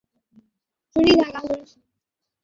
[0.95, 1.11] জানি,
[1.11, 1.85] কিন্তু কোথাও দেখতে পাচ্ছি না।